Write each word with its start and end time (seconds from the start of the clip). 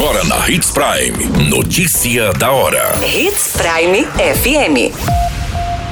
Agora 0.00 0.24
na 0.24 0.48
Hits 0.48 0.70
Prime. 0.70 1.50
Notícia 1.50 2.32
da 2.32 2.50
hora. 2.50 2.98
Hits 3.04 3.52
Prime 3.52 4.06
FM. 4.06 4.94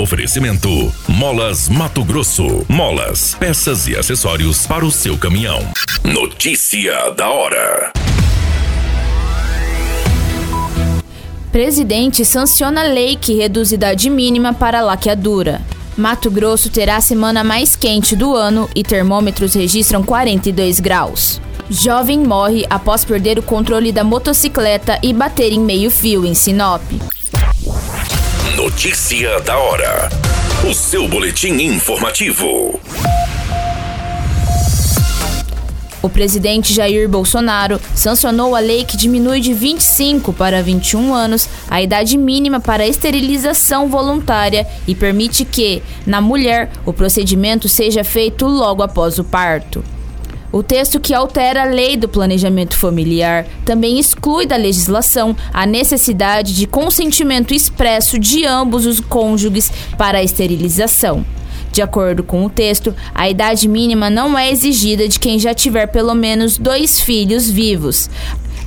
Oferecimento: 0.00 0.90
Molas 1.06 1.68
Mato 1.68 2.02
Grosso. 2.02 2.64
Molas, 2.70 3.34
peças 3.34 3.86
e 3.86 3.94
acessórios 3.94 4.66
para 4.66 4.82
o 4.82 4.90
seu 4.90 5.18
caminhão. 5.18 5.60
Notícia 6.02 7.10
da 7.10 7.28
hora. 7.28 7.92
Presidente 11.52 12.24
sanciona 12.24 12.84
lei 12.84 13.14
que 13.14 13.34
reduz 13.34 13.72
idade 13.72 14.08
mínima 14.08 14.54
para 14.54 14.80
laqueadura. 14.80 15.60
Mato 15.98 16.30
Grosso 16.30 16.70
terá 16.70 16.96
a 16.98 17.00
semana 17.00 17.42
mais 17.42 17.74
quente 17.74 18.14
do 18.14 18.32
ano 18.36 18.70
e 18.72 18.84
termômetros 18.84 19.54
registram 19.54 20.00
42 20.00 20.78
graus. 20.78 21.40
Jovem 21.68 22.20
morre 22.20 22.64
após 22.70 23.04
perder 23.04 23.36
o 23.36 23.42
controle 23.42 23.90
da 23.90 24.04
motocicleta 24.04 24.96
e 25.02 25.12
bater 25.12 25.52
em 25.52 25.58
meio-fio 25.58 26.24
em 26.24 26.34
Sinop. 26.34 26.82
Notícia 28.54 29.40
da 29.40 29.58
hora. 29.58 30.08
O 30.70 30.72
seu 30.72 31.08
boletim 31.08 31.54
informativo. 31.54 32.78
O 36.00 36.08
presidente 36.08 36.72
Jair 36.72 37.08
Bolsonaro 37.08 37.80
sancionou 37.94 38.54
a 38.54 38.60
lei 38.60 38.84
que 38.84 38.96
diminui 38.96 39.40
de 39.40 39.52
25 39.52 40.32
para 40.32 40.62
21 40.62 41.12
anos 41.12 41.48
a 41.68 41.82
idade 41.82 42.16
mínima 42.16 42.60
para 42.60 42.86
esterilização 42.86 43.88
voluntária 43.88 44.66
e 44.86 44.94
permite 44.94 45.44
que, 45.44 45.82
na 46.06 46.20
mulher, 46.20 46.70
o 46.86 46.92
procedimento 46.92 47.68
seja 47.68 48.04
feito 48.04 48.46
logo 48.46 48.82
após 48.82 49.18
o 49.18 49.24
parto. 49.24 49.82
O 50.50 50.62
texto 50.62 50.98
que 50.98 51.12
altera 51.12 51.62
a 51.62 51.66
lei 51.66 51.96
do 51.96 52.08
planejamento 52.08 52.76
familiar 52.76 53.44
também 53.66 53.98
exclui 53.98 54.46
da 54.46 54.56
legislação 54.56 55.36
a 55.52 55.66
necessidade 55.66 56.54
de 56.54 56.66
consentimento 56.66 57.52
expresso 57.52 58.18
de 58.18 58.46
ambos 58.46 58.86
os 58.86 58.98
cônjuges 58.98 59.70
para 59.98 60.18
a 60.18 60.22
esterilização. 60.22 61.26
De 61.78 61.82
acordo 61.82 62.24
com 62.24 62.44
o 62.44 62.50
texto, 62.50 62.92
a 63.14 63.30
idade 63.30 63.68
mínima 63.68 64.10
não 64.10 64.36
é 64.36 64.50
exigida 64.50 65.06
de 65.06 65.16
quem 65.16 65.38
já 65.38 65.54
tiver 65.54 65.86
pelo 65.86 66.12
menos 66.12 66.58
dois 66.58 67.00
filhos 67.00 67.48
vivos. 67.48 68.10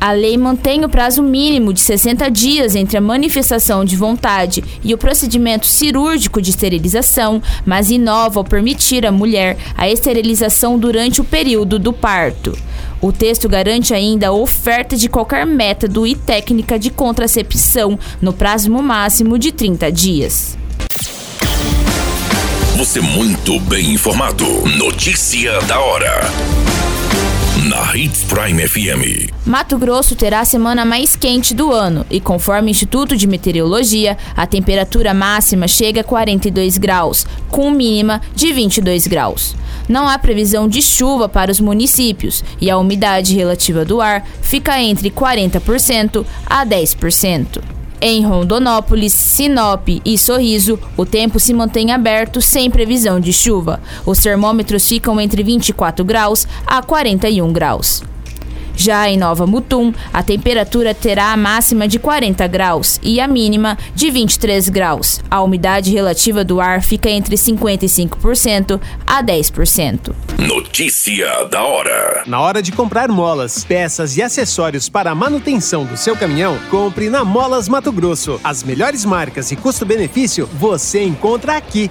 A 0.00 0.12
lei 0.12 0.38
mantém 0.38 0.86
o 0.86 0.88
prazo 0.88 1.22
mínimo 1.22 1.74
de 1.74 1.82
60 1.82 2.30
dias 2.30 2.74
entre 2.74 2.96
a 2.96 3.02
manifestação 3.02 3.84
de 3.84 3.94
vontade 3.94 4.64
e 4.82 4.94
o 4.94 4.96
procedimento 4.96 5.66
cirúrgico 5.66 6.40
de 6.40 6.48
esterilização, 6.48 7.42
mas 7.66 7.90
inova 7.90 8.40
ao 8.40 8.44
permitir 8.44 9.04
à 9.04 9.12
mulher 9.12 9.58
a 9.76 9.86
esterilização 9.86 10.78
durante 10.78 11.20
o 11.20 11.24
período 11.24 11.78
do 11.78 11.92
parto. 11.92 12.56
O 13.02 13.12
texto 13.12 13.50
garante 13.50 13.92
ainda 13.92 14.28
a 14.28 14.32
oferta 14.32 14.96
de 14.96 15.10
qualquer 15.10 15.44
método 15.44 16.06
e 16.06 16.14
técnica 16.14 16.78
de 16.78 16.88
contracepção 16.88 17.98
no 18.22 18.32
prazo 18.32 18.70
máximo 18.70 19.38
de 19.38 19.52
30 19.52 19.92
dias. 19.92 20.63
Você 22.84 23.00
muito 23.00 23.58
bem 23.60 23.94
informado. 23.94 24.44
Notícia 24.76 25.58
da 25.62 25.80
hora 25.80 26.20
na 27.66 27.96
Hits 27.96 28.24
Prime 28.24 28.68
FM. 28.68 29.32
Mato 29.46 29.78
Grosso 29.78 30.14
terá 30.14 30.40
a 30.40 30.44
semana 30.44 30.84
mais 30.84 31.16
quente 31.16 31.54
do 31.54 31.72
ano 31.72 32.04
e, 32.10 32.20
conforme 32.20 32.68
o 32.68 32.70
Instituto 32.70 33.16
de 33.16 33.26
Meteorologia, 33.26 34.18
a 34.36 34.46
temperatura 34.46 35.14
máxima 35.14 35.66
chega 35.66 36.02
a 36.02 36.04
42 36.04 36.76
graus, 36.76 37.26
com 37.48 37.70
mínima 37.70 38.20
de 38.34 38.52
22 38.52 39.06
graus. 39.06 39.56
Não 39.88 40.06
há 40.06 40.18
previsão 40.18 40.68
de 40.68 40.82
chuva 40.82 41.26
para 41.26 41.50
os 41.50 41.60
municípios 41.60 42.44
e 42.60 42.70
a 42.70 42.76
umidade 42.76 43.34
relativa 43.34 43.82
do 43.82 44.02
ar 44.02 44.26
fica 44.42 44.78
entre 44.78 45.10
40% 45.10 46.26
a 46.44 46.66
10%. 46.66 47.62
Em 48.00 48.24
Rondonópolis, 48.24 49.12
Sinop 49.12 49.88
e 50.04 50.18
Sorriso, 50.18 50.78
o 50.96 51.06
tempo 51.06 51.40
se 51.40 51.54
mantém 51.54 51.92
aberto 51.92 52.40
sem 52.40 52.70
previsão 52.70 53.18
de 53.18 53.32
chuva. 53.32 53.80
Os 54.04 54.18
termômetros 54.18 54.86
ficam 54.86 55.20
entre 55.20 55.42
24 55.42 56.04
graus 56.04 56.46
a 56.66 56.82
41 56.82 57.52
graus. 57.52 58.02
Já 58.76 59.08
em 59.08 59.16
Nova 59.16 59.46
Mutum, 59.46 59.92
a 60.12 60.22
temperatura 60.22 60.94
terá 60.94 61.32
a 61.32 61.36
máxima 61.36 61.86
de 61.86 61.98
40 61.98 62.46
graus 62.46 63.00
e 63.02 63.20
a 63.20 63.28
mínima 63.28 63.78
de 63.94 64.10
23 64.10 64.68
graus. 64.68 65.20
A 65.30 65.40
umidade 65.42 65.92
relativa 65.92 66.44
do 66.44 66.60
ar 66.60 66.82
fica 66.82 67.08
entre 67.08 67.36
55% 67.36 68.80
a 69.06 69.22
10%. 69.22 70.14
Notícia 70.38 71.44
da 71.50 71.62
hora. 71.62 72.22
Na 72.26 72.40
hora 72.40 72.62
de 72.62 72.72
comprar 72.72 73.08
molas, 73.08 73.64
peças 73.64 74.16
e 74.16 74.22
acessórios 74.22 74.88
para 74.88 75.10
a 75.10 75.14
manutenção 75.14 75.84
do 75.84 75.96
seu 75.96 76.16
caminhão, 76.16 76.58
compre 76.70 77.08
na 77.08 77.24
Molas 77.24 77.68
Mato 77.68 77.92
Grosso. 77.92 78.40
As 78.42 78.62
melhores 78.62 79.04
marcas 79.04 79.50
e 79.52 79.56
custo-benefício 79.56 80.48
você 80.54 81.02
encontra 81.02 81.56
aqui. 81.56 81.90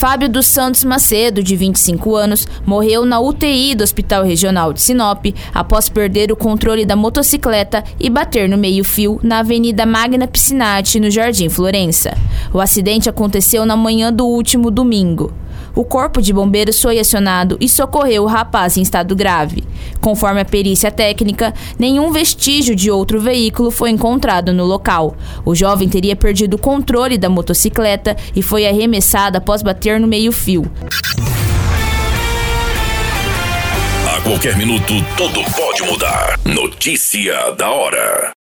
Fábio 0.00 0.30
dos 0.30 0.46
Santos 0.46 0.82
Macedo, 0.82 1.42
de 1.42 1.54
25 1.54 2.16
anos, 2.16 2.48
morreu 2.64 3.04
na 3.04 3.20
UTI 3.20 3.74
do 3.74 3.84
Hospital 3.84 4.24
Regional 4.24 4.72
de 4.72 4.80
Sinop 4.80 5.26
após 5.52 5.90
perder 5.90 6.32
o 6.32 6.36
controle 6.36 6.86
da 6.86 6.96
motocicleta 6.96 7.84
e 8.00 8.08
bater 8.08 8.48
no 8.48 8.56
meio-fio 8.56 9.20
na 9.22 9.40
Avenida 9.40 9.84
Magna 9.84 10.26
Piscinati, 10.26 10.98
no 10.98 11.10
Jardim 11.10 11.50
Florença. 11.50 12.16
O 12.50 12.62
acidente 12.62 13.10
aconteceu 13.10 13.66
na 13.66 13.76
manhã 13.76 14.10
do 14.10 14.26
último 14.26 14.70
domingo. 14.70 15.34
O 15.74 15.84
corpo 15.84 16.20
de 16.20 16.32
bombeiros 16.32 16.80
foi 16.80 16.98
acionado 16.98 17.56
e 17.60 17.68
socorreu 17.68 18.24
o 18.24 18.26
rapaz 18.26 18.76
em 18.76 18.82
estado 18.82 19.14
grave. 19.14 19.64
Conforme 20.00 20.40
a 20.40 20.44
perícia 20.44 20.90
técnica, 20.90 21.54
nenhum 21.78 22.10
vestígio 22.10 22.74
de 22.74 22.90
outro 22.90 23.20
veículo 23.20 23.70
foi 23.70 23.90
encontrado 23.90 24.52
no 24.52 24.64
local. 24.64 25.16
O 25.44 25.54
jovem 25.54 25.88
teria 25.88 26.16
perdido 26.16 26.54
o 26.54 26.58
controle 26.58 27.18
da 27.18 27.28
motocicleta 27.28 28.16
e 28.34 28.42
foi 28.42 28.66
arremessado 28.66 29.38
após 29.38 29.62
bater 29.62 30.00
no 30.00 30.06
meio-fio. 30.06 30.70
A 34.06 34.20
qualquer 34.22 34.56
minuto, 34.56 34.94
tudo 35.16 35.40
pode 35.56 35.82
mudar. 35.82 36.38
Notícia 36.44 37.52
da 37.52 37.70
hora. 37.70 38.32